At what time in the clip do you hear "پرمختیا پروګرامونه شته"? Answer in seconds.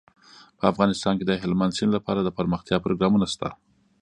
2.37-3.49